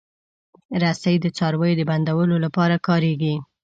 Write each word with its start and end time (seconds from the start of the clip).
رسۍ 0.81 1.15
د 1.21 1.25
څارویو 1.37 1.77
د 1.79 1.81
بندولو 1.89 2.35
لپاره 2.45 2.75
کارېږي. 2.87 3.35